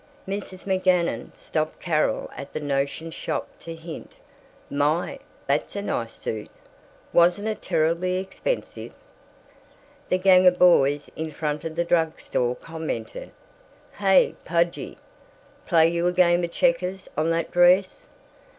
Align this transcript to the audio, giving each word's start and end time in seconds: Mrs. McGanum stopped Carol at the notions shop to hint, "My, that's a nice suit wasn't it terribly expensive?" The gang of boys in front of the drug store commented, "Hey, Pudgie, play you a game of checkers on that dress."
Mrs. 0.27 0.63
McGanum 0.65 1.29
stopped 1.37 1.79
Carol 1.79 2.31
at 2.35 2.53
the 2.53 2.59
notions 2.59 3.13
shop 3.13 3.47
to 3.59 3.75
hint, 3.75 4.13
"My, 4.67 5.19
that's 5.45 5.75
a 5.75 5.83
nice 5.83 6.13
suit 6.13 6.49
wasn't 7.13 7.49
it 7.49 7.61
terribly 7.61 8.15
expensive?" 8.17 8.95
The 10.09 10.17
gang 10.17 10.47
of 10.47 10.57
boys 10.57 11.11
in 11.15 11.29
front 11.29 11.65
of 11.65 11.75
the 11.75 11.85
drug 11.85 12.19
store 12.19 12.55
commented, 12.55 13.29
"Hey, 13.99 14.33
Pudgie, 14.43 14.97
play 15.67 15.87
you 15.89 16.07
a 16.07 16.11
game 16.13 16.43
of 16.43 16.51
checkers 16.51 17.07
on 17.15 17.29
that 17.29 17.51
dress." 17.51 18.07